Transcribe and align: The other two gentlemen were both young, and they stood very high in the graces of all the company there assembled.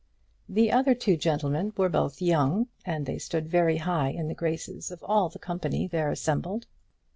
The 0.49 0.71
other 0.71 0.95
two 0.95 1.15
gentlemen 1.15 1.73
were 1.77 1.87
both 1.87 2.23
young, 2.23 2.69
and 2.83 3.05
they 3.05 3.19
stood 3.19 3.47
very 3.47 3.77
high 3.77 4.09
in 4.09 4.29
the 4.29 4.33
graces 4.33 4.89
of 4.89 5.03
all 5.03 5.29
the 5.29 5.37
company 5.37 5.85
there 5.87 6.09
assembled. 6.09 6.65